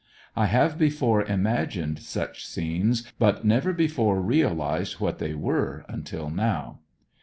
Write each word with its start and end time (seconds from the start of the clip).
I 0.35 0.47
have 0.47 0.79
before 0.79 1.21
imagined 1.25 1.99
such 1.99 2.47
scenes 2.47 3.07
but 3.19 3.45
never 3.45 3.71
before 3.71 4.19
realized 4.19 4.93
what 4.93 5.19
they 5.19 5.35
were 5.35 5.85
until 5.87 6.31
now. 6.31 6.79